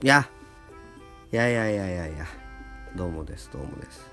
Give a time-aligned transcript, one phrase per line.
[0.00, 0.30] いや、
[1.32, 2.26] いやいやいやいやいや、
[2.94, 4.08] どうもです、どうもです。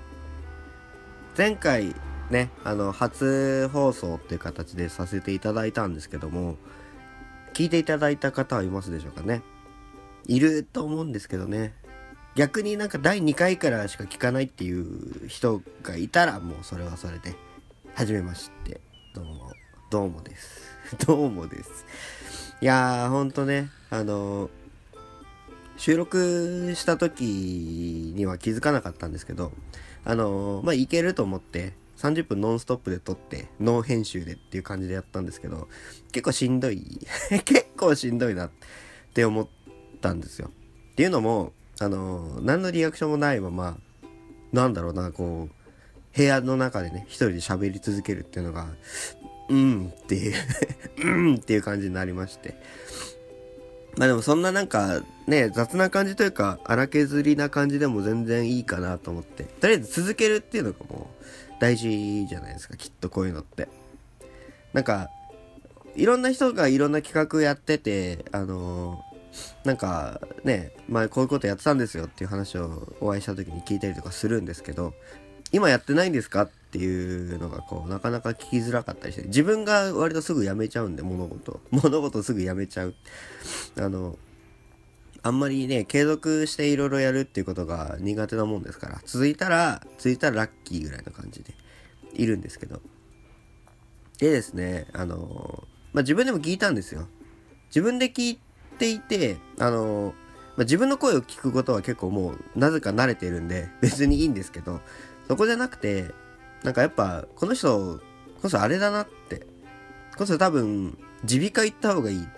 [1.38, 1.94] 前回
[2.28, 6.56] ね、あの、初放送っていう形でさせていただいたんですけども、
[7.54, 9.42] 聞いていただいた方はいますでしょうかね。
[10.26, 11.72] いると思うんですけどね。
[12.34, 17.36] 逆になんか第2回からしか聞かないっていう人がいたらもうそれはそれで、
[17.94, 18.80] はじめまして。
[19.14, 19.52] どうも、
[19.88, 20.76] どうもです。
[21.06, 21.86] どうもです。
[22.60, 24.50] いやー、ほんとね、あの
[25.76, 29.52] 収録した時には気づかなかったんですけど、
[30.04, 35.68] あのまあ、いけると思って、30分ノンストップで撮って、ノー編集でっていう感じでやったんですけど、
[36.12, 37.00] 結構しんどい、
[37.44, 38.50] 結構しんどいなっ
[39.14, 39.48] て思っ
[40.00, 40.50] たんですよ。
[40.92, 43.78] っていうのも、あの何のリアクションもないまま、
[44.52, 48.68] なんだろうな、こう、部屋の中でね、一人で喋り続けるっていうのが、
[49.48, 50.34] うんっていう、
[51.04, 52.54] うんっていう感じになりまして。
[53.96, 59.44] まあでもそんななんかね、雑な感じというか、荒削りな感じでも全然いいかなと思って。
[59.44, 61.24] とりあえず続けるっていうのがもう
[61.60, 63.68] 大事じゃないですか、きっとこういうのって。
[64.72, 65.10] なんか、
[65.96, 69.02] いろんな人がいろんな企画やってて、あの
[69.64, 74.94] なんかね、前こういうことやってたんですよっていう話をお会いした時に聞いたりとかするんですけど、
[75.52, 82.94] 今やってないんですかっっていうのがこうなかなか聞きづらかったりして自分が割とすぐやめちゃうんで物事 物事すぐやめちゃう。
[83.78, 84.18] あの
[85.22, 91.52] あんまりね継続していろいろやるっていうことが苦手なもんですから続いたら続いたらラッキーぐらいの感じで
[92.14, 92.80] いるんですけど。
[94.18, 97.08] でですねあのまあ自分でも聞いたんですよ。
[97.68, 98.40] 自分で聞い
[98.78, 100.14] ていてあの
[100.56, 104.80] まあ、自分の声を聞くことは結構もうなぜか慣れてるんで別にいいんですけど
[105.28, 106.12] そこじゃなくて
[106.66, 108.00] なんかやっぱこの人
[108.42, 109.46] こそあれだなって
[110.18, 112.28] こそ多分耳鼻科行った方がいい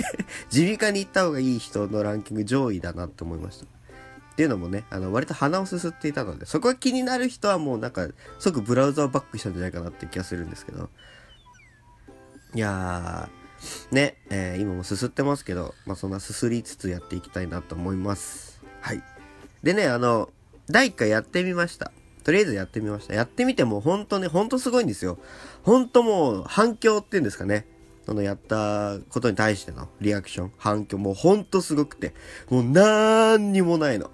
[0.54, 3.68] 耳鼻科に行った方がいい人のランキング上位だなって思いましたっ
[4.36, 10.88] ていうのもねあの割と鼻をすすっていたのでそこが気になる人はもうなんか即ブラウザをバックしたんじゃないかなって気がするんですけど
[12.54, 13.44] いやー
[13.94, 18.62] ね、えー今もすすってますけど、まあ、そんなすすりつつやっていきたいなと思います。
[18.80, 19.02] はい。
[19.62, 20.28] でね、あの、
[20.68, 21.90] 第1回やってみました。
[22.24, 23.14] とりあえずやってみました。
[23.14, 25.18] やってみてもほんとね、ほんとすごいんですよ。
[25.62, 27.66] ほんともう反響っていうんですかね。
[28.06, 32.14] そのやったことに対してのリアクション、反響、もうほんとすごくて、
[32.50, 34.10] もうなんにもないの。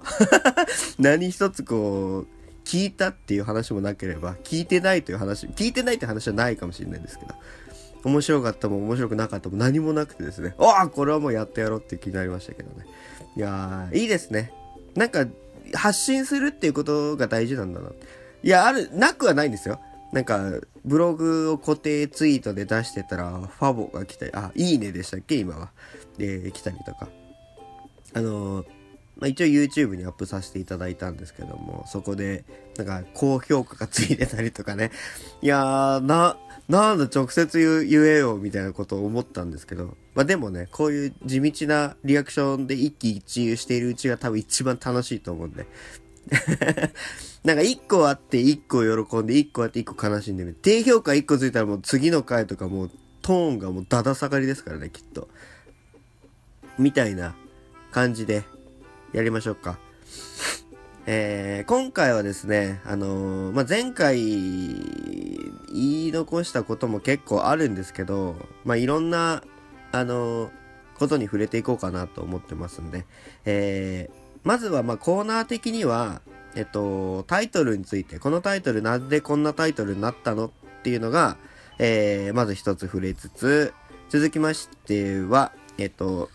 [0.98, 2.26] 何一つこう、
[2.65, 7.34] 聞いたっていう話もなければ、聞いてないという話、聞いてないって話はないかもしれないんですけど、
[8.04, 12.87] 面白かったも面白くなかったも何もなくてですね、ああこれはもうやってやろうって気になりましたけどね。
[13.37, 14.53] いやー、いいですね。
[14.94, 15.27] なんか、
[15.75, 17.91] 発信するっていうことが大事なんだな。
[18.42, 19.81] いや、ある、なくはないんですよ。
[20.12, 25.36] なんか、ブログを固定ツイートで出してたら、ファボが来たり、あ、いいねでしたっけ？
[25.36, 25.70] 今は。
[26.19, 27.09] で、来たりとか。
[28.14, 28.64] あの
[29.19, 32.44] まあ、一応 YouTube にアップさせていただいたんですけども、そこで、
[32.76, 34.91] なんか、高評価がついてたりとかね。
[35.42, 36.36] いやー、な、
[36.69, 39.97] なんだ直接言えよ、みたいなことを思ったんですけど。
[40.15, 45.66] まあ、でもね、こういう地道なリアクションで一喜一憂しているうちが多分一番楽しいと思うんで。
[47.44, 50.54] なんか一個あって一個喜んで一個あって一個悲しんでる。
[50.60, 52.91] 低評価一個ついたらもう次の回とかもう
[53.22, 55.28] トーンがもうだだ下がりですからね、きっと。
[56.78, 57.34] みたいな
[57.92, 58.44] 感じで
[59.12, 59.78] やりましょうか。
[61.06, 64.19] えー、今回はですね、あのーまあ、前回
[65.72, 69.42] 言い残したことも結構あるんですけど、まあ、いろんな、
[69.92, 70.50] あの
[70.98, 73.06] ことに触れていこうかなと思ってますんで、
[73.44, 76.20] えー、まずはまあコーナー的には、
[76.54, 80.50] えっと、タイトルについて、このタイトルなんでこんなタイトルになったのっ
[80.82, 81.36] ていうのが、
[81.78, 83.72] えー、まず一つ触れつつ、
[84.10, 86.28] 続きましては、えっと、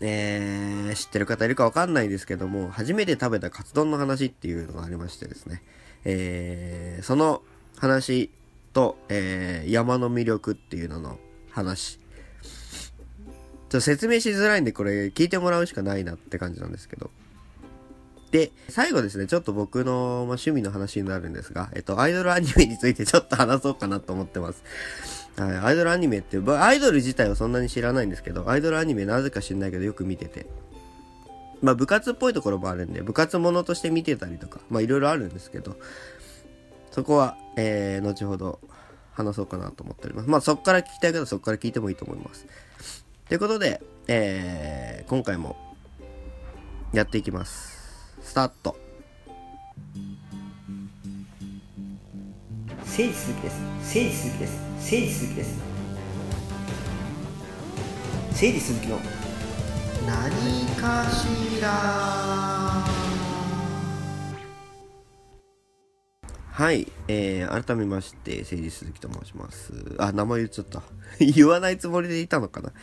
[0.00, 5.62] えー、知ってる方いるかわかんないですけども、初めて食べたカツ丼の話っていうのがありましてですね、
[6.04, 7.42] えー、その
[7.76, 8.30] 話
[8.72, 11.18] と、えー、山の魅力っていうのの
[11.50, 12.00] 話。
[13.70, 17.10] ちょっと説明しづらいんで、これ聞いてもらうしかないなって感じなんですけど。
[18.32, 24.64] で、最後ですね、ちょっと僕の、まあ、趣味の話になるんですが、えっと、アイドルアニメについてちょっと話そうかなと思ってます。
[25.36, 30.46] はい、アイドルアニメって、アイドル自体はそんなに知らないんですけど、アイドルアニメなぜか知んないけどよく見てて。
[31.62, 35.76] まあ部活っぽいところもあるんで、部活ものとして見てたりとか、まあいろいろあるんですけど、
[36.90, 38.58] そこは、えー、後ほど
[39.12, 40.28] 話そうかなと思っております。
[40.28, 42.46] まあそこから聞きたい方はそこから聞いてもいいと思います。
[43.30, 45.54] ということで、えー、今回も
[46.92, 48.12] やっていきます。
[48.20, 48.76] スタート。
[52.84, 55.60] 整理鈴木です整理鈴木です整理鈴木です
[58.32, 58.98] 整理鈴木の
[60.08, 63.10] 何かしら
[66.60, 69.96] はい、えー、改めまして、誠治鈴木と申します。
[69.98, 70.82] あ、名前言っちゃった。
[71.18, 72.74] 言わないつもりでいたのかな。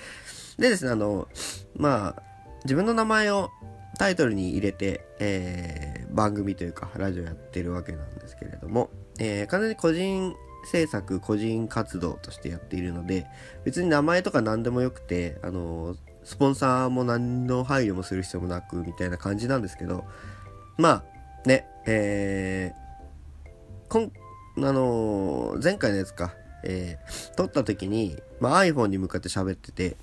[0.57, 1.27] でですね、あの、
[1.75, 2.23] まあ、
[2.63, 3.51] 自分の名前を
[3.97, 8.89] タイトルに入れて、えー、番組というか、ラジオやってるわけなんですけれども、
[9.19, 13.27] えー、完全に個人制作、個人活動としてやっているので、
[13.63, 20.05] 別に名前とか何でもよくて、あの、スポンサーも何の配慮もする必要もなく、みたいな感じなんですけど、
[20.77, 21.03] まあ、
[21.47, 24.11] ね、えー、こん、
[24.57, 26.33] あの前回のやつか、
[26.63, 29.95] えー撮った時に、まあ、iPhone に向かって喋ってて、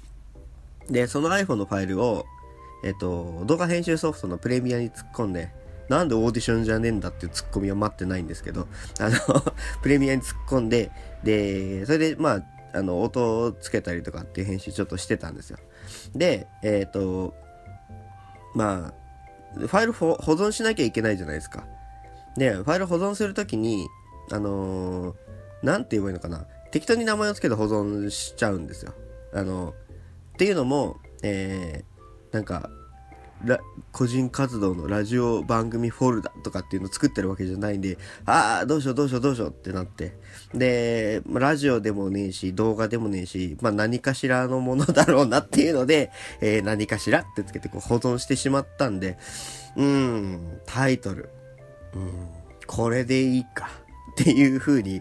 [0.91, 2.27] で、その iPhone のファイルを、
[2.85, 5.51] えっ、と、動画編集ソフトのプレミアに突っ込んで、
[5.89, 8.67] なんでオーディションじゃねえんだっていうツッコミは待ってないんですけど、
[9.01, 9.17] あの、
[9.83, 10.91] プレミアに突っ込んで、
[11.23, 12.43] で、それで、まあ、
[12.73, 15.59] あの、音をつけたりとかっていう編集ちょっとしてたんですよ。
[16.15, 17.35] で、えっ、と、
[18.55, 18.93] ま
[19.55, 21.65] あ、ファイル保存しなきゃいけないじゃないですか。
[22.37, 23.87] で、ファイル保存するときに、
[24.31, 25.25] あのー
[25.65, 26.47] なんて言えばいいのかな。
[26.71, 28.93] 適当に名前をつけて保存しちゃうんですよ。
[29.33, 29.75] あの
[30.35, 32.71] っていうのも、えー、なんか、
[33.45, 33.61] ラ
[33.93, 40.17] 個人活動のラジオ番組フォルダとかっていうのを作ってるわけじゃないんで、ああ、どうしようどうしようどうしようってなって。
[40.55, 46.11] で、ラジオでもねえし、動画でもねえし、まあ何かしらのものだろうなっていうので、
[46.41, 49.19] えー何かしらってつけてこう保存してしまったんで、
[49.77, 51.29] うーん、タイトル。
[51.95, 52.29] うん、
[52.67, 53.71] これでいいか
[54.13, 55.01] っていう風に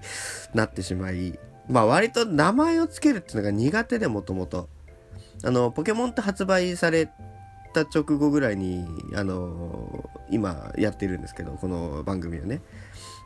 [0.54, 4.70] なってしまい、まあ割と名前をつけるっていうのが苦手でもともと。
[5.44, 7.10] あの、ポケモンって発売され
[7.74, 12.62] た直後ぐらいに、あの、今やってるんですけど、この番組をね。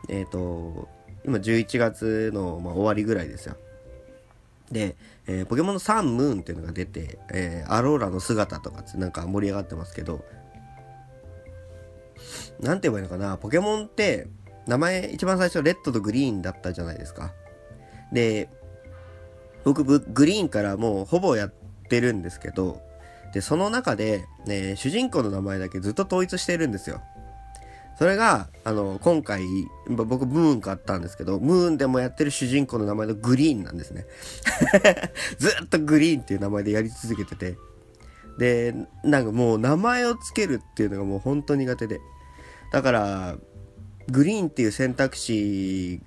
[0.10, 0.88] えっ、と、
[1.26, 3.56] 今11月の、まあ、終わりぐらいですよ。
[4.72, 4.96] で、
[5.28, 10.26] えーポケモンのサンムーンっていうのが出て、えーアローラの姿とかってなんか盛り上がってますけど、
[12.60, 14.28] なんて言えばいいのかな、ポケモンって、
[14.66, 17.34] 名前一番最初レッドとグリーンだったじゃないですか。
[18.12, 18.50] で、
[19.64, 21.54] 僕グリーンからもうほぼやっ
[21.88, 22.82] てるんですけど、
[23.34, 27.02] で、その中で、ね、主人公の名前だけずっと統一してるんですよ。
[27.98, 29.44] それが、あの、今回、
[29.90, 34.06] 僕、ムーン買ったんですけど、ムーンでもやってる主人公の名前のグリーンなんですね。
[35.40, 37.58] ずっとグリーンっていう名前でやり続けてて。
[38.38, 42.00] で、なんかもう名前をつけるっていうのがもう本当苦手で。
[42.72, 43.36] だから、
[44.10, 46.00] グリーンっていう選択肢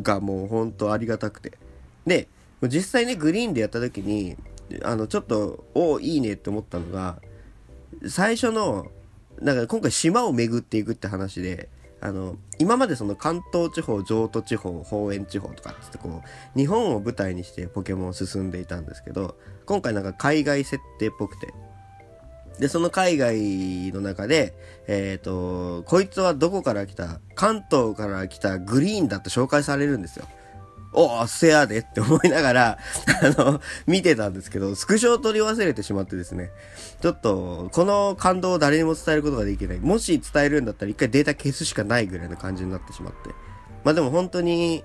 [0.00, 1.58] がもう本当ありがたくて。
[2.06, 2.28] で、
[2.62, 4.36] 実際ね、グリーンでやった時に、
[4.82, 7.20] あの、ちょっと、おいいねって思ったのが、
[8.08, 8.86] 最初の、
[9.40, 11.68] なんか今回島を巡っていくって話で、
[12.00, 19.36] あの、今までその関東地方、上都地方、方園地方とかっつってこう、日本を舞台にしてポケモン進んでいたんですけど、
[19.66, 21.54] 今回なんか海外設定っぽくて、
[22.58, 24.54] で、その海外の中で、
[24.88, 30.26] えっ、と、こいつはどこから来た関東から来たグリーンだと紹介されるんですよ。
[30.92, 32.78] おお、せやでって思いながら、
[33.22, 36.50] あの、見てたんですけど、スクショを取り忘れてしまってですね、
[37.00, 39.80] ちょっと、この感動を誰にも伝えることができない。
[39.80, 43.30] もし伝えるんだったら一回データ消すしかないぐらいの感じになってしまって。
[43.84, 44.84] まあでも本当に、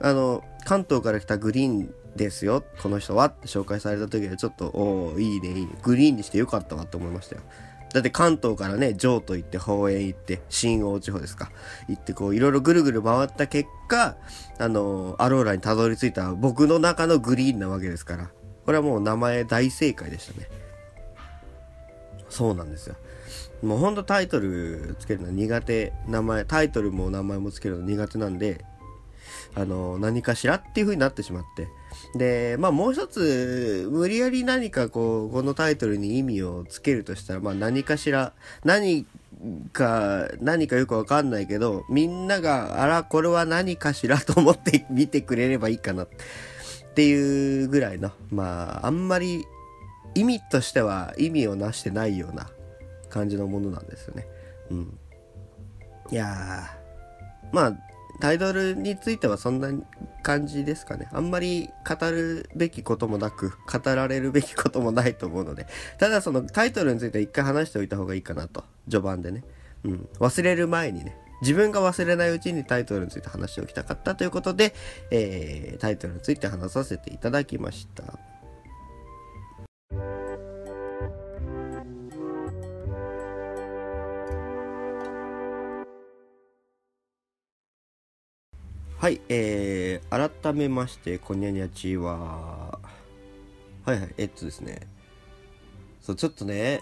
[0.00, 5.68] あの、関東から来たグリーンですよ、この人はって紹介された時はちょっと、おおいいね、いいね。
[5.82, 7.42] グリーンにしてよかったわと思いましたよ。
[7.92, 11.50] だって関東からね、上都行って、方園行って、新大地方ですか。
[11.88, 14.16] 行って、こう、いろいろぐるぐる回った結果、
[14.58, 18.30] あの、アローラにたどり着いた僕の中のグリーンなわけですから。
[18.66, 20.48] これはもう名前大正解でしたね。
[22.28, 22.96] そうなんですよ。
[23.62, 25.94] もうほんとタイトルつけるの苦手。
[26.06, 28.64] 名前、タイトルも名前もつけるの苦手なんで、
[29.54, 31.68] あの、何かしらっていう風になってしまって。
[32.14, 38.32] で、まあもう一つ、無理やり何かこう、このタイトルに意味をつけるとしたら、まあ何かしら、
[38.64, 39.06] 何
[39.72, 46.08] か、何かよくわかんないけど、みんなが、あら、これは何かしらと思って見てくれればいいかなっ
[46.94, 49.44] ていうぐらいの、まあ、あんまり
[50.14, 52.50] 意味としては意味をなしてないような
[53.08, 54.26] 感じのものなんですよね。
[54.70, 54.98] うん。
[56.10, 57.72] いやー、まあ、
[58.20, 59.68] タイトルについてはそんな
[60.28, 61.08] 感じですかね。
[61.10, 65.66] あんまり語るべきこともなく、語られるべきこともないと思うので、
[65.96, 69.42] ただそのタイトルについては一回話しておいた方がいいかなと、序盤でね。
[69.84, 70.08] うん。
[70.18, 74.74] 忘れる前にね、自分が忘れないうちにタイトルについて話しておきたかったということで、
[75.10, 78.18] えー、タイトルについて話させていただきました。
[88.98, 92.80] はい、えー、改めまして、こにゃにゃちは、
[93.84, 94.88] はいはい、えっとですね、
[96.00, 96.80] そうちょっとね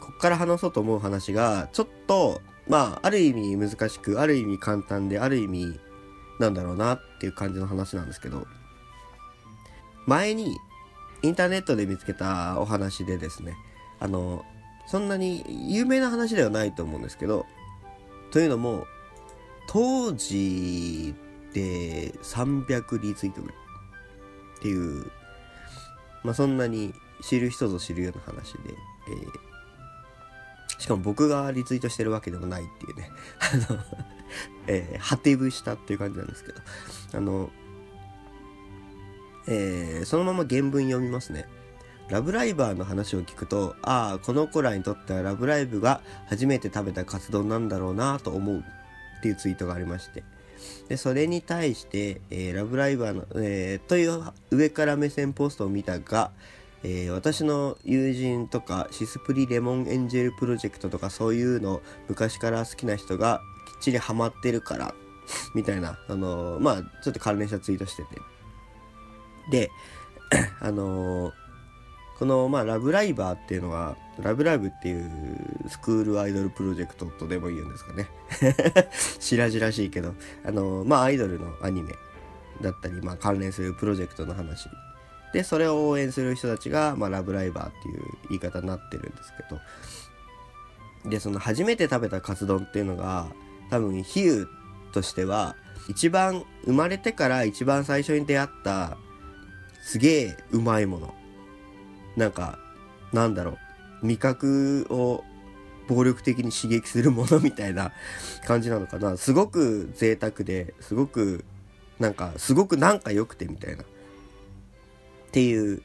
[0.00, 5.80] こっから話そうと思う話がちょっとまあある意味難しくある意味簡単である意味
[6.38, 8.46] なんだろうなっていう感じの話なんですけど。
[10.06, 10.56] 前に
[11.22, 13.54] インターネットで見つけたお話でですね。
[13.98, 14.44] あの
[14.86, 17.44] そんなに有名な話ではないと思うんですけど。
[18.30, 18.86] というのも
[19.66, 21.14] 当時
[21.52, 23.56] で300リツイートぐらい。
[24.58, 25.10] っていう。
[26.22, 26.92] まあそんなに
[27.22, 28.58] 知る人ぞ知るような話で、
[29.08, 33.10] えー、しかも僕がリツイートしてるわけでもないっていうね。
[33.68, 33.80] あの
[34.66, 36.60] えー、果てぶしたっていう感じなんですけど。
[37.14, 37.50] あの
[39.48, 41.46] えー、そのまま原文読みますね。
[42.08, 50.24] ラブライバーの話を聞くと、ああ、この子らにとってはラブライブが初めて食べたカツ丼なんだろうなと思うっていうツイートがありまして。
[50.88, 56.30] で、それに対して、えー、ラブライバーの、えー、という上から目線ポストを見たが、
[56.82, 64.94] えー、私の友人とかシスプリレモンエンジェルプロジェクトとかそういうの昔から好きな人がきっちりハマってるから
[65.54, 68.08] みたいな、あのー、まあちょっと関連したツイートしてて。
[69.50, 69.70] で、
[70.60, 71.32] あのー、
[72.20, 75.10] この、まあ、ラブライバーっていうのは、ラブライブっていう
[75.68, 78.10] スクールアイドルプロジェクトとでも言うんですかね。
[79.18, 81.94] 白々しいけど、あの、まあ、アイドルのアニメ
[82.60, 84.68] だったり、まあ、関連するプロジェクトの話。
[85.32, 89.54] で、それを応援する人たちが、まあ、ラブライバーっていう言い方になってるんですけ
[91.04, 93.28] ど、で、その初めて食べたカツ丼っていうのが、
[93.70, 94.46] 多分、比喩
[94.92, 95.56] としては、
[95.88, 98.98] 一番、生まれてから一番最初に出会った
[99.82, 101.14] すげえうまいもの
[102.20, 102.58] なんか
[103.12, 103.52] なんだろ
[104.02, 104.06] う。
[104.06, 105.24] 味覚を
[105.88, 107.92] 暴力的に刺激するものみたいな
[108.46, 109.16] 感じなのかな。
[109.16, 111.44] すごく贅沢ですごく
[111.98, 113.82] なんかすごくなんか良くてみたいな。
[113.82, 113.86] っ
[115.32, 115.82] ていう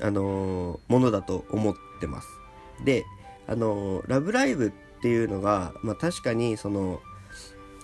[0.00, 2.28] あのー、ものだと思ってます。
[2.84, 3.04] で
[3.46, 7.00] あのー、ラブライブっていうのがまあ確かにその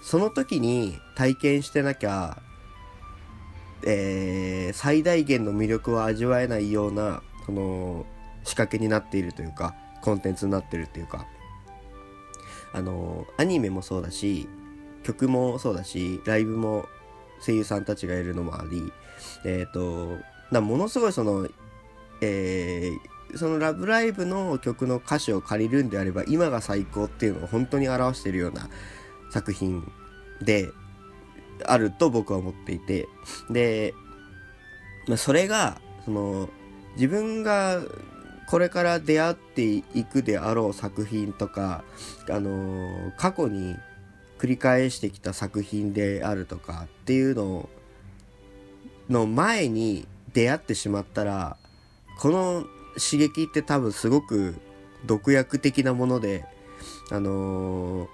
[0.03, 2.43] その時に体験してなきゃ
[3.85, 8.05] えー、最大限の魅力を味わえないようなその
[8.45, 11.27] 仕掛けになっているというかコンテンツになってるっていうか
[12.75, 14.47] あのアニメもそうだし
[15.03, 16.85] 曲もそうだしライブも
[17.41, 18.93] 声優さんたちがいるのもあり
[19.47, 20.19] えっ、ー、と
[20.51, 21.49] なものすごいその
[22.21, 28.69] えー、その「ラブライブ!」の曲の歌詞を借りるんであれば今が最高っていうのを本当に表してるような
[29.31, 29.91] 作品
[30.43, 30.69] で
[31.65, 33.09] あると僕は思っていて
[33.49, 33.95] で、
[35.07, 36.51] まあ、それがその
[36.97, 37.81] 自分が
[38.47, 41.85] これから出会っていくであろう作品とか、
[42.31, 43.77] あの過去に
[44.39, 47.69] 繰り返してきた作品であるとかっていうの
[49.11, 51.57] の前に出会ってしまったら
[52.19, 52.65] この
[52.95, 54.55] 刺激って多分すごく
[55.07, 56.45] 毒薬的なもので
[57.11, 58.09] あのー、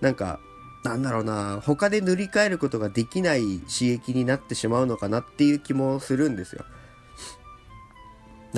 [0.00, 0.40] なんか
[0.86, 6.64] なんだろうな、他で塗り替えることができない刺激になってしまうのかなっていう気もするんですよ。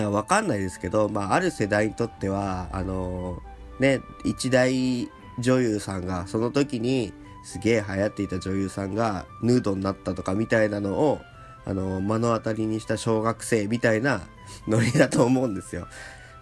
[0.03, 3.43] なわかんないですけど、まあ、ある世代にとっては、あの、
[3.79, 7.13] ね、一大女優さんが、その時に
[7.45, 11.21] すげえ流行っていた女優さんがヌードになったとかみたいなのを、
[11.65, 14.23] あの、目の当たりにした小学生みたいな
[14.67, 15.87] ノリだと思うんですよ。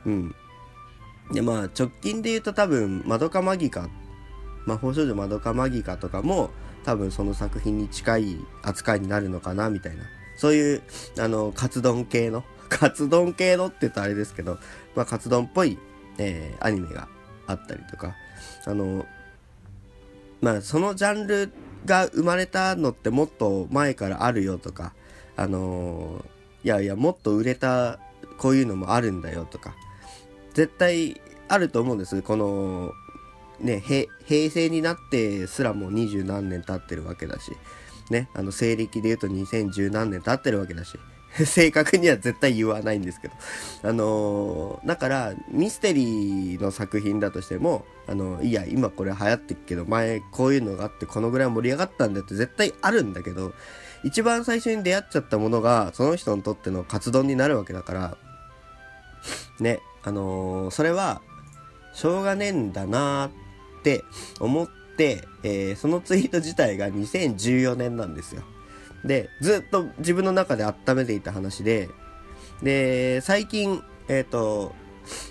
[0.05, 0.35] うん。
[1.33, 3.89] で、まあ、直近で言うと多分、マドカマギカ
[4.67, 6.51] 魔法少女まどかマギカとかも
[6.85, 10.03] 多分その作品に近い扱いになるのかなみたいな
[10.37, 10.83] そういう
[11.19, 14.59] あのカツ丼系のカツ丼系のって言ったらあれですけど、
[14.95, 15.79] まあ、カツ丼っぽい、
[16.19, 17.09] えー、アニメが
[17.47, 18.15] あったりとか。
[18.65, 19.07] あの
[20.41, 21.51] まあそのジャンル
[21.87, 24.93] が生まれたのってもっと前からあるよとか。
[25.37, 26.25] あの
[26.65, 27.99] いやいやもっと売れた
[28.39, 29.75] こういうのもあるんだよとか。
[30.55, 32.23] 絶対あると思うんです。
[32.23, 32.93] この
[33.61, 33.83] ね、
[34.27, 37.53] 平成になってすらもう二十何年経ってるわけだし、
[38.11, 40.99] ね、あの西暦で言うと2010何年経ってるわけだし、
[41.45, 43.35] 正確には絶対言わないんですけど。
[43.83, 53.53] あのー、だからミステリーの作品だとしても、あのいや、今これ流行ってるけど、前こういうのがあってこのぐらい盛り上がったんだって絶対あるんだけど、
[54.03, 58.17] 一番最初に出会っちゃったものが、その人にとってのカツ丼になるわけだから、
[59.61, 61.21] ね、あのー、それは、
[61.93, 63.29] しょうがねえんだなー
[63.81, 64.05] って
[64.39, 68.43] 思って、えー、そのツイート自体が2014年なんですよ。
[69.07, 71.89] で、ずっと自分の中で温めていた話で、
[72.63, 74.75] で、最近、えっ、ー、と、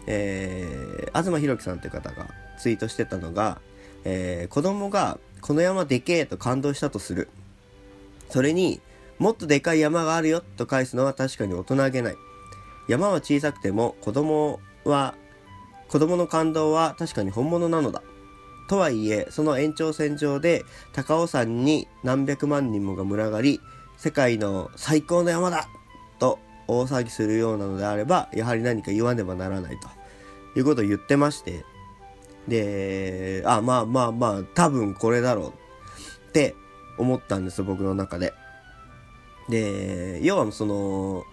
[0.08, 3.60] えー、東博樹さんという方がツイートしてたのが、
[4.06, 7.30] えー、子供がこの山でけえと感動したとする。
[8.30, 8.80] それに
[9.20, 12.16] もっとでかい山があるよと返すのは確かに大人げない。
[12.88, 15.16] 山は小さくても子供は
[15.88, 18.02] 子供の感動は確かに本物なのだ
[18.68, 23.62] とはいえその延長線上で高尾山に何百万人もが群がり
[23.98, 25.68] 世界の最高の山だ
[26.20, 31.64] と大騒ぎするようなのであればやはり何か言わねばならないということを言ってまして。
[32.48, 35.46] であまあまあまあ多分これだろ
[36.28, 36.56] うって
[36.98, 38.34] 思ったんです僕の中で。
[39.50, 41.24] で要はその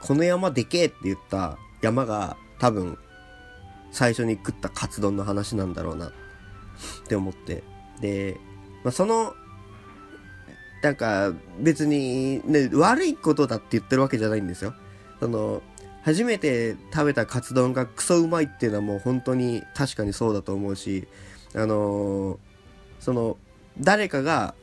[0.00, 2.98] この山でけえって言った山が多分
[3.96, 6.08] 最初に食ったカツ丼の話なんだろうな。
[6.08, 6.10] っ
[7.08, 7.64] て思って。
[8.00, 8.36] で、
[8.84, 9.34] まあ、その
[10.82, 14.74] なんか別にね悪いことだって言ってるわけじゃないんですよ。
[15.18, 15.62] その
[16.02, 21.08] 初めて食べたカツ丼がクソうまいっていうのはもう本当に確かにそうだと思うし
[21.54, 22.38] あのー
[23.00, 23.36] その
[23.80, 24.54] 誰かが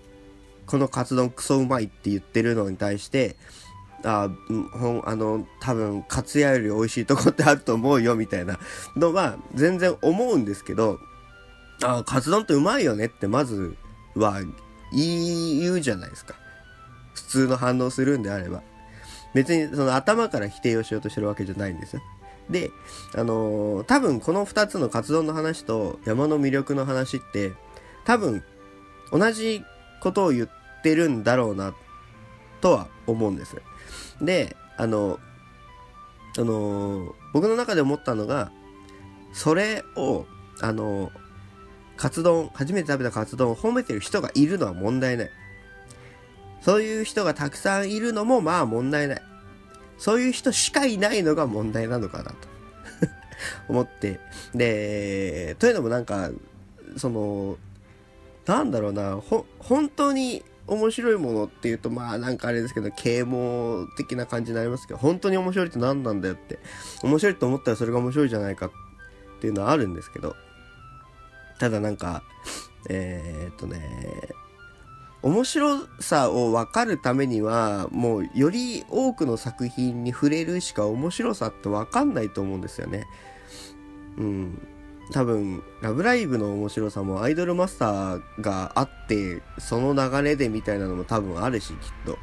[0.65, 3.35] このカツ丼クソうまいって言ってるのに対して
[4.03, 4.29] あ
[4.73, 8.59] ほんあの多分カツ屋より美味しいとこってあると思うよみたいな
[8.95, 10.99] のは全然思うんですけど
[11.83, 13.75] あカツ丼ってうまいよねってまず
[14.15, 14.41] は
[14.93, 16.35] 言うじゃないですか。
[17.13, 18.61] 普通の反応するんであれば。
[19.33, 22.01] 別にその頭から否定をしようとしてるわけじゃないんですよ。
[22.49, 22.71] で
[23.15, 27.53] あのー多分この2つのカツ丼の話と山の魅力の話って
[28.05, 28.43] 多分
[29.11, 29.63] 同じ
[30.01, 30.49] ことを言っ
[30.83, 31.73] てるんだろうな
[32.61, 33.55] とは思うんです
[34.21, 35.19] であの
[36.37, 38.51] あの僕の中で思ったのが
[39.33, 40.25] それを
[40.61, 41.11] あの
[41.97, 45.29] カツ丼初めて食べたカツ丼を褒めてる人がいるのは問題ない。
[46.61, 49.21] そういう人がたくさんいるのもまあ問題ない。
[49.97, 52.35] そういう人しかいないのが問題なのかなと。
[53.69, 54.19] 思って。
[54.55, 56.29] でというのもなんか
[56.97, 57.57] その
[58.45, 66.59] なんだろうなほ本当に面白いものっていうとまあなんかあれですけど啓蒙的な感じになりますけど本当に面白いって何なんだよって
[67.03, 68.71] 面白いと思ったらそれが面白いじゃないかっ
[69.41, 70.35] ていうのはあるんですけど
[71.59, 72.23] ただなんか
[72.89, 73.81] えーっとね
[75.21, 83.07] 面白さを分かるためにはもうより多くの作品に触れるしか面白さって分かんないと思うんですよね。
[84.17, 84.67] うん。
[85.13, 92.17] 多分、ラブライブの面白さもアイドルマスターがあって、その流れでみたいなのも多分あるし、きっと。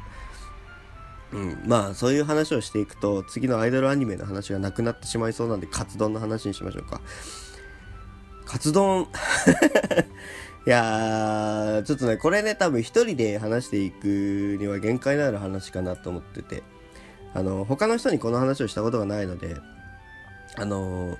[1.31, 1.63] うん。
[1.65, 6.99] まあ、そういう話をしていくと、次のアイドルアニメの話がなくなってしまいそうなんで、カツ丼の話にしましょうか。
[8.45, 9.07] カツ丼
[10.67, 16.61] いやー、ちょっとね、これね、多分一人で話していくには限界のある話かなと思ってて、
[17.33, 19.55] あの、他の人にこの話をしたことがないので、
[20.57, 21.17] あの、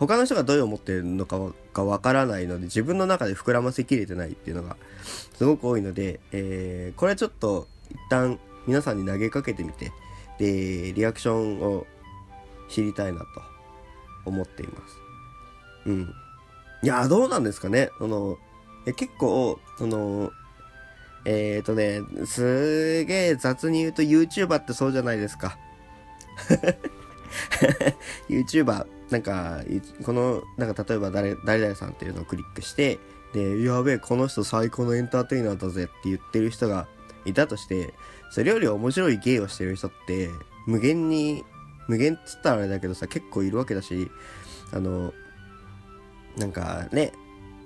[0.00, 1.38] 他の人がどう思ってるのか
[1.74, 4.76] がわからないので、自分の中で膨らませきれてないっていうのが
[5.34, 9.92] すごく多いので、えー、これちょっと一旦皆さんに投げかけてみて、
[10.38, 11.86] で、リアクションを
[12.70, 13.26] 知りたいなと
[14.24, 14.96] 思っています。
[15.84, 16.14] うん。
[16.82, 17.90] いや、どうなんですかね。
[17.98, 18.38] その、
[18.96, 20.30] 結構、その、
[21.26, 25.58] えっ、ー、とね、すげえ雑に言うと YouTuber ってそうじゃないですか。
[28.30, 29.60] YouTuber、なんか、
[30.04, 32.98] この、なんか例えば誰、誰々さんっていうのをクリックして、
[33.32, 36.86] で、やべえ、この人最高のエンターテイナーだぜって言ってる人が
[37.24, 37.94] いたとして、
[38.30, 40.30] それより面白い芸をしてる人って、
[40.66, 41.44] 無限に、
[41.88, 44.10] 無限っつったらあれだけどさ、結構いるわけだし、
[44.72, 45.12] あの、
[46.36, 47.12] なんかね、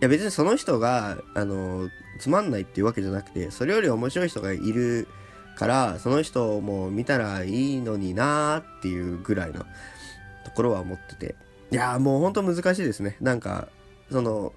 [0.01, 5.09] いや別にその人が、あの、つまんないっていうわけじゃなくて、それより面白い人がいる
[5.57, 9.65] から、その人も見たらいいのになーっていうぐらいの
[10.55, 11.35] ころは思ってて。
[11.71, 13.17] いやもうほんと難しいですね。
[13.21, 13.69] なんか、
[14.11, 14.53] その、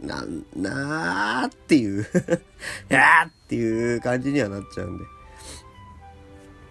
[0.00, 2.06] なん、なーっていう、
[2.88, 5.04] やーっていう感じにはなっちゃうんで。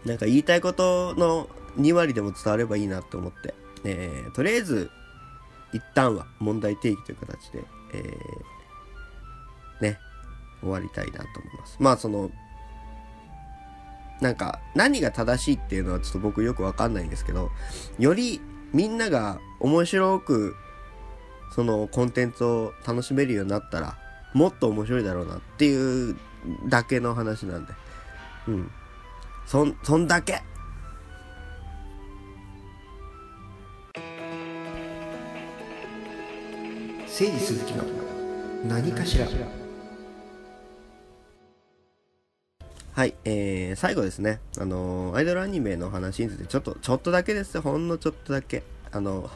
[0.06, 3.54] なんか言いたいことの2割でも伝わればいいなと思って。
[3.84, 4.90] えー、とりあえず、
[5.74, 10.00] 一旦は問題提起という形で、えー、ね、
[10.62, 11.78] 終わりたいなと思います。
[11.80, 12.32] まあその、
[14.22, 17.52] なんか何が正しいっていうのはちょっと僕よくわかんないんですけど、
[18.00, 18.42] より
[18.74, 20.56] みんなが面白く
[21.54, 23.98] そのコンテンツを楽しめるようになったら、
[24.34, 26.16] もっと面白いだろうなっていう
[26.68, 27.74] だけの話なんで。
[28.48, 28.72] うん。
[29.46, 30.42] そん、そんだけ
[37.18, 37.84] 誠治鈴木の
[38.68, 39.28] 何かしら
[42.96, 49.30] はい、えー、最後ですね、あのーアイドルアニメの話についてちょっと、ちょっとだけですよ、ほんのちょっとだけ、あの、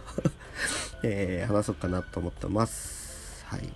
[1.04, 3.44] えー話そうかなと思ってます。
[3.48, 3.70] はい。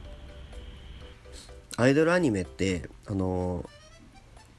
[1.75, 3.67] アイドルアニメって、あのー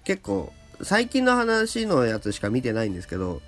[0.05, 3.41] 結構、最近の話のやつしか見てないんですけど、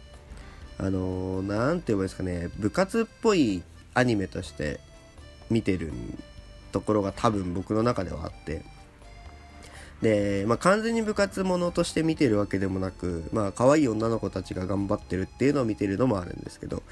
[0.78, 2.48] あの何て言えばいいですかね。
[2.56, 3.62] 部活っぽい
[3.92, 4.80] アニメとして
[5.50, 5.92] 見てる
[6.72, 8.64] ところが多分僕の中ではあって。
[10.02, 16.82] で、まあ、完全に部活ものとして見てるわけでもなくまあ可愛い女の子たちが頑張ってるっていうのを見てるのもあるんですけど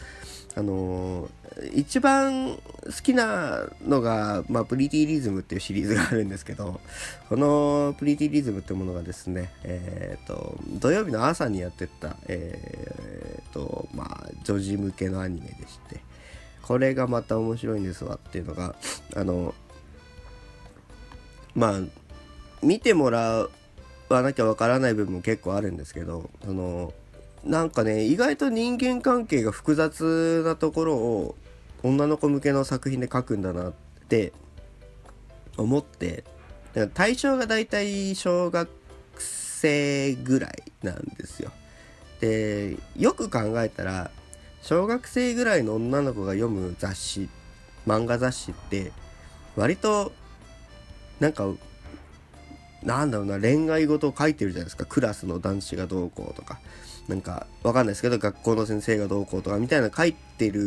[0.56, 2.60] あのー、一番好
[3.02, 6.80] きなのが、まあ、プリティリズムっていうシリーズがあるんですけど、
[7.28, 16.00] このプリティリズムってものがですね、えっ、ー、と、土曜日の朝にやってた、えっ、ー、と、まあ、女児向けのアニメでして、
[16.62, 18.76] これがまた面白いんですわっていうのが、
[19.16, 19.54] あの、
[21.56, 21.80] まあ、
[22.64, 23.48] 見てもら
[24.08, 26.92] わなきゃわからない部分も結構あるんですけど、あの、
[27.44, 31.34] なんかね意外と人間関係が複雑なところを
[31.82, 33.72] 女の子向けの作品で書くんだなっ
[34.08, 34.32] て
[35.58, 36.24] 思って
[36.94, 38.68] 対象が大体小学
[39.18, 41.52] 生ぐらいなんですよ。
[42.20, 44.10] でよく考えたら
[44.62, 47.28] 小学生ぐらいの女の子が読む雑誌
[47.86, 48.92] 漫画雑誌って
[49.56, 50.12] 割と
[51.20, 51.44] なんか
[52.84, 54.84] なんだろうな恋愛事を書いてるじゃないですか。
[54.84, 56.60] クラスの男子がどうこうとか。
[57.08, 60.62] なんかわかんないですけど学校の先生がどうこうとかみたいな書いてる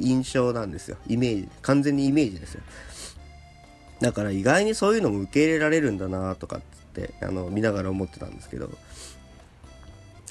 [0.00, 0.96] 印象なんですよ。
[1.06, 2.62] イメージ完全にイメージですよ。
[4.00, 8.70] だから意外にそういうのも受け入れられるんだなとかっつってあの見ながら思ってたんですけど。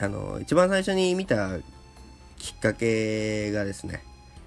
[0.01, 1.57] あの一番最初に見た
[2.37, 4.03] きっかけがですね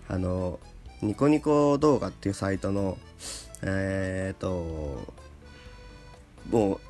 [0.06, 0.60] あの
[1.00, 2.98] ニコニコ動画っていうサイトの
[3.62, 5.14] えっ、ー、と
[6.50, 6.80] もう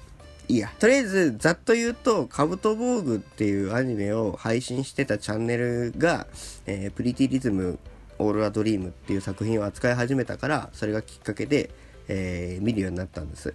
[0.49, 0.73] いいや。
[0.79, 6.27] とりあえず、ざっと言うと、カブトボーグっていうアニメを配信してたチャンネルが、
[6.67, 7.79] えー、プリティリズム、
[8.19, 11.71] オーロラドリームっていう作品を扱い始めたから、それがきっかけで、
[12.09, 13.55] えー、見るようになったんです。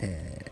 [0.00, 0.46] え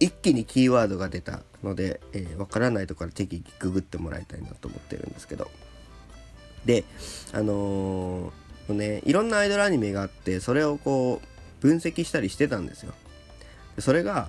[0.00, 5.50] ー、一気にキーワードが出たので、えー、わからないところから適宜ググってもらいたいなと思ってるんですけど。
[6.64, 6.84] で、
[7.32, 11.26] あのー、ね、いろんなアイドルアニメがあって、それをこう、
[11.60, 12.94] 分析したりしてたんですよ。
[13.78, 14.28] それが、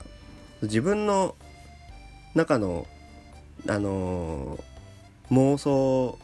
[0.62, 1.36] 自分の
[2.36, 2.88] 中の
[3.68, 6.18] あのー、妄想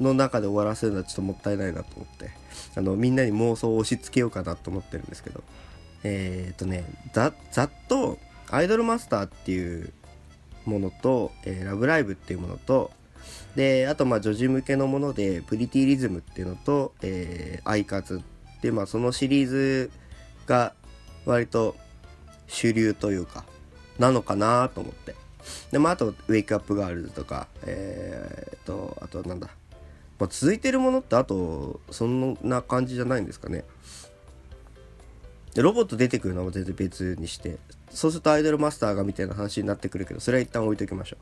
[0.00, 2.30] の中で終わらせるのはちょっともったいないなと思って
[2.76, 5.42] あのみんなに妄想を押し付けようかなと思ってるんですけど
[6.04, 8.18] えっ、とねざざっと
[8.50, 9.92] 「アイドルマスター」っていう
[10.64, 12.90] ものと「えー、ラブライブ!」っていうものと
[13.56, 18.22] であとまあ女児向けのもので「プリティリズム」っていうのと「えー、アイカツ」
[18.56, 19.90] ってまあそのシリーズ
[20.46, 20.74] が
[21.26, 21.76] 割と
[22.48, 23.44] 主流というか
[23.98, 25.14] なのかなと思って。
[25.70, 29.48] で、まあ、あと、ウェイクアップガールズとか、えー、と、あとなんだ。
[30.18, 33.64] まあ、続いてるものってあと、そんな感じじゃないんですかね。
[35.54, 37.58] で、ロボット出てくるのも全然別にして、
[37.90, 41.16] そうするとアイドルマスターがみたいな話になってくるけど、それは一旦置いときましょ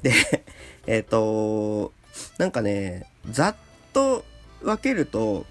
[0.00, 0.04] う。
[0.04, 0.12] で、
[0.86, 1.92] えっ、と、
[2.38, 3.56] なんかね、ざっ
[3.92, 4.24] と
[4.62, 5.46] 分けると、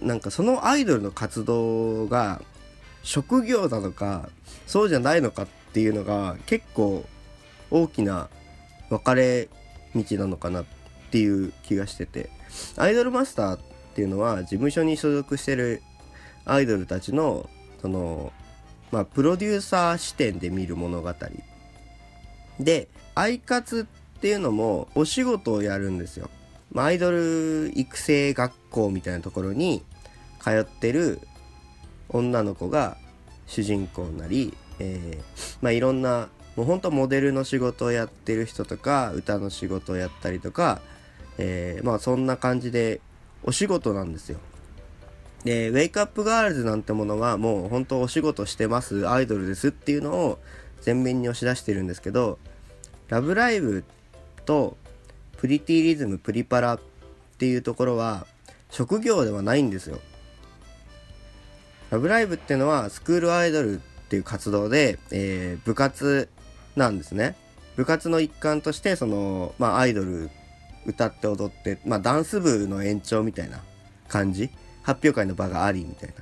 [0.00, 2.42] なんかそのアイドルの活動が
[3.08, 4.28] 職業なのか、
[4.66, 7.06] そうじゃないのかっていうのが結構
[7.70, 8.28] 大きな
[8.90, 9.48] 分かれ
[9.96, 10.64] 道なのかなっ
[11.10, 12.28] ていう気がしてて
[12.76, 13.60] アイドルマスターっ
[13.94, 15.82] ていうのは事務所に所属してる
[16.44, 17.48] アイドルたちの
[17.80, 18.30] その
[18.92, 21.14] まあプロデューサー視点で見る物語。
[22.60, 23.86] でアイカツ
[24.18, 26.28] っていうのもお仕事をやるんですよ、
[26.72, 29.82] まあ、アイドル育成学校みたいなところに
[30.42, 31.20] 通ってる
[32.08, 32.96] 女の子が
[33.46, 40.80] 主人公なりえー、まあいろんなもうほんとモデルの仕事をやってる人とか歌の仕事をやったりとか、
[41.38, 43.00] えー、まあそんな感じで
[43.44, 44.38] お仕事なんですよ。
[45.44, 50.38] で、ウェイクアップガールズなんてものはもう本当お仕事してますアイドルですっていうのを
[50.84, 52.38] 前面に押し出してるんですけど、
[53.08, 53.84] ラブライブ
[54.44, 54.76] と
[55.36, 56.80] プリティリズムプリパラっ
[57.38, 58.26] ていうところは
[58.70, 60.00] 職業ではないんですよ。
[61.90, 66.28] ラブライブっていうのはスクールアイドルっていう活動で、えー、部活
[66.76, 67.36] なんですね。
[67.76, 70.30] 部活の一環として、その、まあ、アイドル
[70.86, 73.60] 歌って踊って、まあ、ダンス部の延長みたいな
[74.08, 74.50] 感じ。
[74.82, 76.14] 発表会の場があり、みたいな。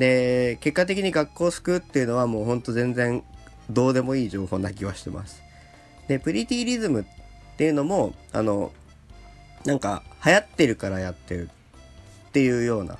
[0.00, 3.22] で、結果的に学校を救うっていうのはもうほんと全然
[3.68, 5.42] どうでもいい情報な気はしてます。
[6.08, 7.04] で、プリティリズムっ
[7.58, 8.72] ていうのも、あの、
[9.66, 11.50] なんか流行ってるからやってる
[12.28, 12.98] っていうような、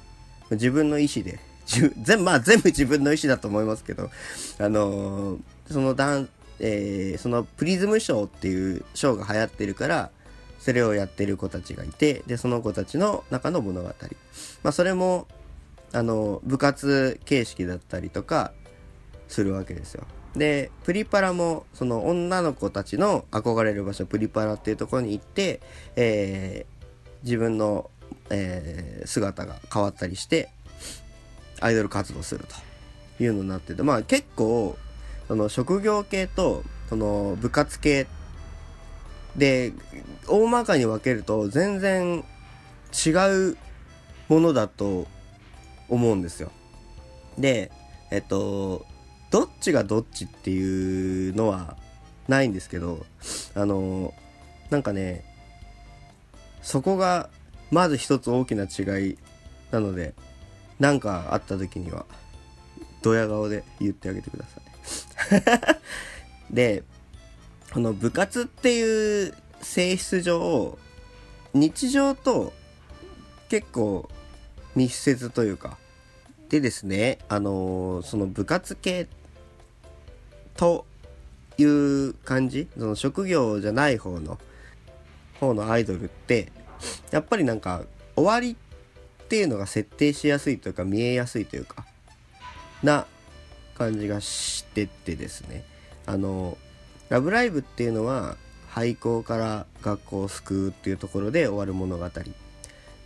[0.51, 4.11] 自分の意思で全まあ全部自分の意思だと思いますけど、
[4.59, 6.29] あのー、そのダン、
[6.61, 10.11] えー、そのプリズムショーっていうショーが流行ってるから、
[10.59, 13.89] それをやってる子たちがいて、で、その子たちの中の物語。
[14.63, 15.27] まあそれも、
[15.93, 18.53] あの、部活形式だったりとか、
[19.33, 20.05] するわけですよ。
[20.37, 25.61] でプリパラもその女の子たちの憧れる場所プリパラっていうところに行って、
[25.97, 27.91] えー、自分の、
[28.31, 30.51] えー、姿が変わったりして
[31.63, 32.45] アイドル活動する
[33.19, 34.77] というのになっててまあ結構
[35.29, 38.07] その職業系とその部活系
[39.37, 39.73] で
[40.29, 42.25] 大まかに分けると全然
[43.07, 43.11] 違
[43.51, 43.57] う
[44.29, 45.07] ものだと
[45.89, 46.51] 思うんですよ。
[47.39, 47.71] で
[48.11, 48.85] えっと
[49.31, 51.77] どっちがどっちっていうのは
[52.29, 53.07] ないんですけど
[53.55, 54.13] あの
[54.69, 55.25] なんかね
[56.61, 57.31] そこが
[57.71, 59.19] まず一つ大きな違い
[59.71, 60.15] なので
[60.83, 62.07] 何かあった時には
[63.03, 64.61] ドヤ顔で言ってあげてくださ
[65.71, 65.75] い。
[66.53, 66.83] で
[67.73, 70.77] この部活っていう性質上
[71.55, 72.53] 日常と
[73.49, 74.09] 結構
[74.75, 75.79] 密接というか
[76.49, 79.07] でですねあのその部活系
[80.57, 80.85] と
[81.59, 84.37] いう感じその職業じゃない方の
[85.39, 86.51] 方のアイドルって
[87.13, 87.85] やっぱりなんか
[88.17, 88.57] 終わり
[89.33, 91.87] っていうのが設定しやすいというか見えやすいというか
[92.83, 93.07] な
[93.79, 95.65] 感じがしててですね
[96.05, 96.59] あの
[97.09, 98.37] 「ラブライブ!」っていうのは
[98.69, 102.11] 廃校から学校を救うっていうところで終わる物語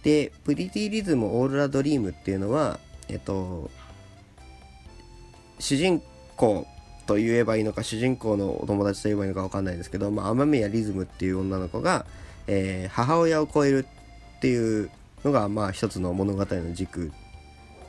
[0.02, 3.70] で「プリティリズム・オーロラ・ドリーム」っていうのはえっと
[5.60, 6.02] 主人
[6.34, 6.66] 公
[7.06, 12.04] と言えばいいのか主人公のお友達と言えばいいのか分かんないですけど、まあ、雨宮リズムっていう女の子が、
[12.48, 13.86] えー、母親を超える
[14.38, 14.90] っていう
[15.24, 17.12] のがまあ一つの物語の軸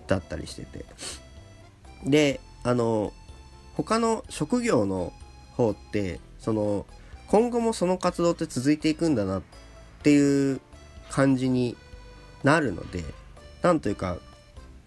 [0.07, 0.85] だったりしてて。
[2.05, 3.13] であの
[3.75, 5.13] 他の職業の
[5.55, 6.85] 方ってその
[7.27, 9.41] 今後もその活動って続いていくんだなっ
[10.03, 10.61] ていう
[11.09, 11.75] 感じに
[12.43, 13.03] なるので
[13.61, 14.17] なんというか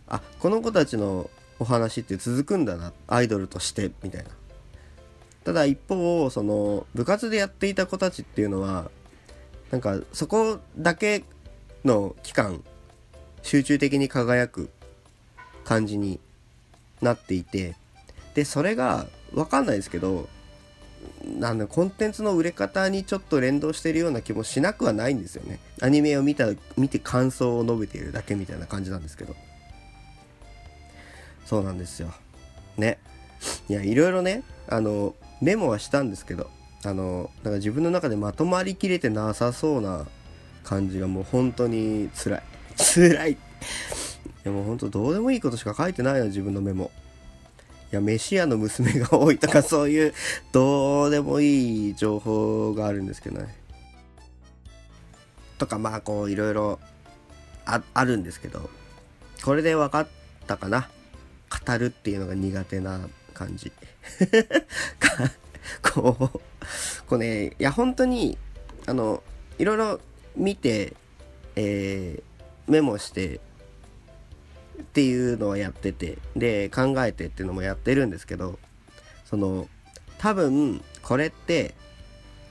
[0.08, 4.30] あこの子たちのお話って続くんだなアイドルとしてみたいな。
[5.44, 8.90] ただ一方その部活でやっていた子たちっていうのは
[9.70, 11.24] なんかそこだけ
[11.84, 12.62] の期間
[13.42, 14.70] 集中的に輝く
[15.64, 16.20] 感じに
[17.00, 17.76] なっていて
[18.34, 20.28] でそれが分かんないですけど
[21.38, 25.58] なんだコンテンツの売れ方にちょっと連動してるような気もしなくはないんですよね。
[25.80, 29.34] アニメを見た見て感想を述べているだけみたいな感じなんですけど。
[31.46, 32.12] そうなんですよ。
[32.76, 32.98] ね。
[33.68, 36.50] いやいろいろねあのメモはしたんですけど
[36.84, 40.06] あのなんか自分の中でまとまりきれてなさそうな
[40.64, 42.42] 感じがもう本当に辛い。
[42.76, 43.36] 辛い。
[44.44, 46.90] でも本当どうでもいいことしか書いてないよ自分のメモ。
[47.92, 50.14] いや飯屋の娘が多いとかそういう
[50.52, 53.54] どうでもいい情報があるんですけどね。
[55.58, 56.78] とかまあこういろいろ
[57.64, 58.70] あるんですけど。
[59.42, 60.08] これで分かっ
[60.46, 60.88] たかな。
[61.66, 63.00] 語るっていうのが苦手な
[63.34, 63.72] 感じ。
[65.82, 66.40] こう
[67.06, 68.38] こうねいや本当に
[68.86, 69.22] あの
[69.58, 70.00] いろいろ
[70.36, 70.94] 見て、
[71.56, 73.40] えー、メモして
[74.80, 78.58] っていうのをやっててで考えてっていうのもやってるんですけど
[79.24, 79.68] その
[80.18, 81.74] 多分これって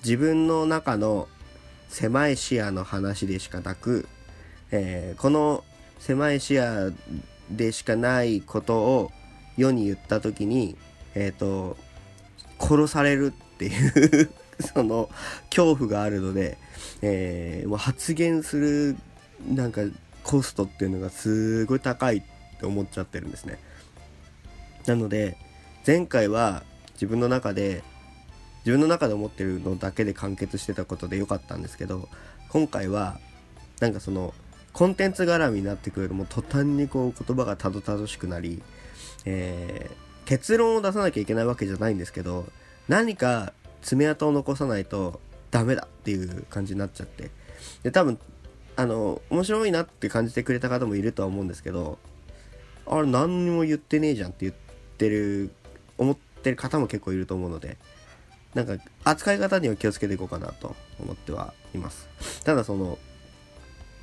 [0.04, 1.28] 自分の中の
[1.90, 4.08] 狭い視野の話でしかなく、
[4.72, 5.64] えー、この
[6.00, 6.92] 狭い視野
[7.50, 9.12] でしかないことを
[9.58, 10.78] 世に言った時に
[11.16, 11.78] えっ、ー、と
[12.60, 15.10] 殺されるっていう その
[15.50, 16.58] 恐怖があるので、
[17.02, 18.98] えー、発言する
[19.48, 19.82] なんか
[20.24, 22.22] コストっていうのがすごい高いっ
[22.60, 23.60] て思っちゃってるんですね。
[24.86, 25.38] なので
[25.86, 26.64] 前回は
[26.94, 27.84] 自分の中で
[28.60, 32.10] 自分の中で思ってるのだけで完結してたことで良かったんですけど
[32.50, 33.20] 今回は
[33.80, 34.34] なんかその
[34.74, 38.62] コンテンツ絡みになってくるともう途端にこう言葉がたどたどしくなり、
[39.26, 42.46] えー、結論を出さなきゃいけないわけじゃないんですけど
[42.88, 47.32] 何か爪痕を残さないとダメだっていう感じになっちゃって。
[47.84, 48.18] で多分
[48.76, 52.00] あの面白いなって感じてくれた方もいるとは思うんですけど
[52.88, 54.54] あれ何にも言ってねえじゃんって言っ
[54.98, 55.52] てる
[55.98, 57.78] 思ってる方も結構いると思うので
[58.54, 62.08] なんか扱い方には気をつけていこうかなと思ってはいます。
[62.46, 62.98] ただその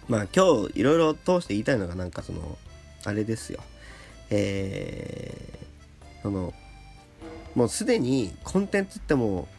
[0.09, 2.59] まあ今日いろいろ通して言いたいのがなんかその
[3.05, 3.61] あれですよ。
[4.31, 6.53] えー、その
[7.55, 9.56] もうすでにコンテンツってもう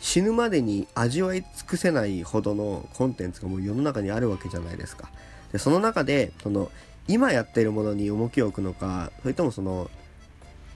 [0.00, 5.10] 死ぬまでに味わい尽くせないほどのコンテンツがもう世の中にあるわけじゃないですか。
[5.52, 6.70] でその中でその
[7.06, 9.90] 今やってるものに重きを置くのかそれともその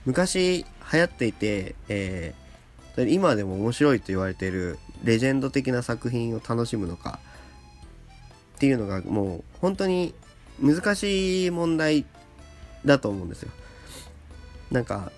[0.05, 7.19] 昔流行っていて、えー、今でも面白いと言われているレジェンド的な作品を楽しむのか
[8.57, 10.13] っていうのがもう本当に
[10.61, 12.05] 難しい問題
[12.85, 13.51] だと思うんですよ。
[14.71, 15.11] なんか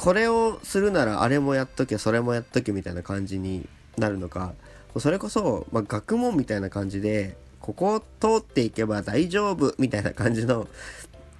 [0.00, 4.54] これをするならあれもやっとけそれもやっとけみたいな感じになるのか。
[4.98, 10.68] それこそ、まあ、学問みたいな感じでここを通っていけば大丈夫みたいな感じの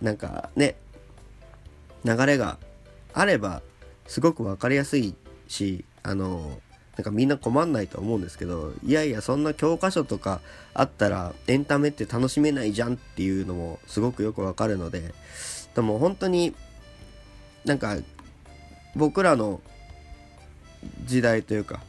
[0.03, 0.77] なんかね
[2.05, 2.59] 流れが
[3.15, 3.63] あれば
[4.07, 5.15] すごく分かりやすい
[5.49, 6.61] しあの
[6.97, 10.43] なんかみんな困んないと思うんですけどいやいやそんな教科書とか
[10.75, 15.13] あったらエンタメって楽しめないじゃんっていうのもすごくよくわかるので
[15.75, 16.55] でも本当に
[17.65, 17.97] なんか
[18.97, 19.61] 僕らの
[21.05, 21.81] 時代というか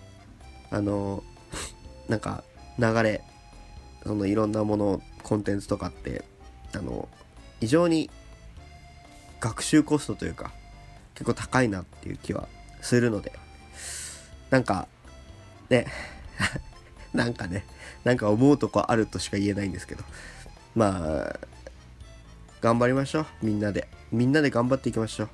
[0.70, 1.24] あの
[2.08, 2.44] なんか
[2.78, 3.24] 流れ
[4.04, 6.24] そのいろんなものコンテンツとかって
[6.74, 7.08] あの
[7.60, 8.10] 非常に
[9.40, 10.52] 学習コストというか
[11.14, 12.48] 結構高いなっていう気は
[12.82, 13.34] するので
[14.50, 14.88] なんか
[15.70, 15.88] ね
[17.14, 17.66] なんかね
[18.04, 20.04] なんか思うとこあるとしか言えないんですけど
[20.76, 21.40] まあ
[22.62, 23.88] 頑張りましょうみんなで。
[24.12, 25.30] みんなで頑張っていきましょう。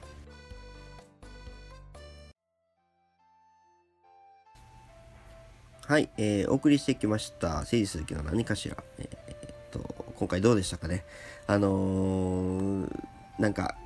[5.88, 11.06] はい、えー、お送りしてきました誠治鈴木の何かしら、えー、えー、と今回どうでしたかね。
[11.48, 13.06] あのー、
[13.40, 13.78] なんか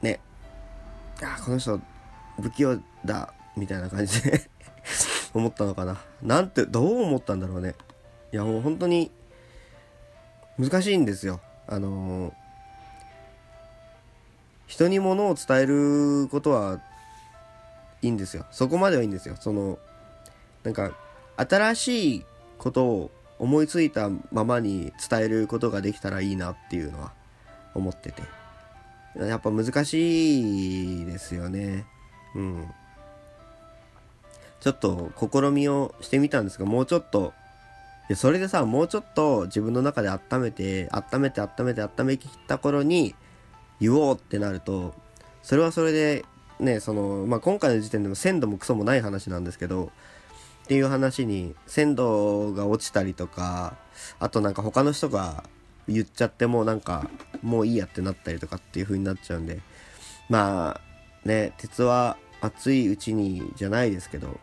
[0.00, 0.20] ね。
[1.22, 1.78] あこの人
[2.40, 4.40] 不器用だみたいな感じで
[5.34, 5.98] 思ったのかな。
[6.22, 7.74] なんてどう思ったんだろうね。
[8.32, 9.10] いやもう本当に
[10.58, 11.42] 難しいんですよ。
[11.66, 12.32] あのー、
[14.66, 16.80] 人に物を伝えることは
[18.00, 18.46] いいんですよ。
[18.50, 19.36] そこまではいいんですよ。
[19.38, 19.78] その
[20.64, 20.92] なんか
[21.38, 22.24] 新しい
[22.58, 27.12] ことを思いついたままに伝えることができたらいいなっていうのは
[27.74, 28.22] 思ってて。
[29.16, 31.86] やっぱ難しいですよね。
[32.34, 32.68] うん。
[34.60, 37.32] ちょっと試みをしてみたんですがもうちょっと。
[38.08, 43.14] でそれでさもうちょっと自分の中で温めて温めて温めて温めきった頃に
[43.80, 44.94] 言おうってなると
[45.42, 46.24] それはそれで
[46.58, 49.92] ねその、まあ、今回の時点でも鮮度もクソもない話なんですけど
[50.68, 53.78] っていう話に鮮度が落ちたりとか
[54.20, 55.44] あとなんか他の人が
[55.88, 57.08] 言っちゃってもなんか
[57.40, 59.60] もういいやってなったりとかっていう風になっちゃうんで
[60.28, 64.38] まあね鉄は熱いうちにじゃないですけど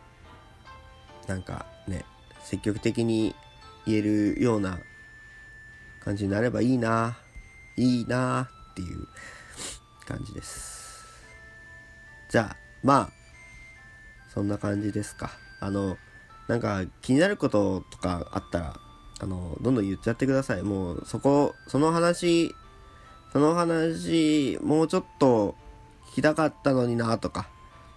[1.28, 2.04] なんかね
[2.42, 3.36] 積極的に
[3.86, 4.80] 言えるような
[6.00, 7.16] 感じになればいいな
[7.76, 9.06] いいなっていう
[10.04, 11.04] 感じです。
[12.28, 13.10] じゃあまあ
[14.34, 15.30] そんな感じですか。
[15.60, 15.96] あの
[16.48, 18.80] なんか気になることとかあったら
[19.20, 20.62] あのどんどん言っちゃってください。
[20.62, 22.54] もうそこその話
[23.32, 25.56] その話もうちょっと
[26.10, 27.48] 聞きたかったのになとか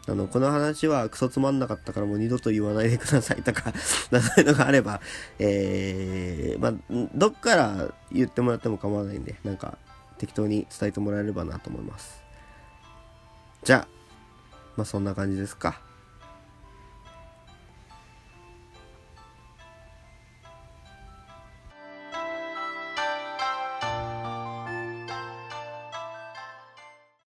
[0.07, 3.71] あのこの話はクソつまんなかったからもう二度と言わないでくださいとか
[4.09, 5.01] そういうのがあれば
[5.37, 9.77] えー、まあどっから言ってもらっても構わないんでなんか
[10.17, 12.21] 適当に伝えてもらえればなと思います。
[13.63, 13.87] じゃあ
[14.75, 15.79] まあそんな感じですか。